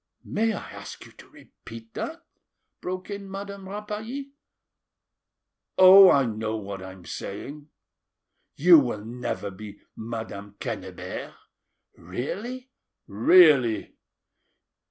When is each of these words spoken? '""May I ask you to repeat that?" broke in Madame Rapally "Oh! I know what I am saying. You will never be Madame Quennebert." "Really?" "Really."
'""May 0.23 0.53
I 0.53 0.71
ask 0.71 1.05
you 1.05 1.11
to 1.11 1.27
repeat 1.29 1.93
that?" 1.93 2.25
broke 2.81 3.11
in 3.11 3.29
Madame 3.29 3.69
Rapally 3.69 4.31
"Oh! 5.77 6.09
I 6.09 6.25
know 6.25 6.57
what 6.57 6.81
I 6.81 6.91
am 6.91 7.05
saying. 7.05 7.69
You 8.55 8.79
will 8.79 9.05
never 9.05 9.51
be 9.51 9.77
Madame 9.95 10.55
Quennebert." 10.59 11.35
"Really?" 11.95 12.71
"Really." 13.05 13.93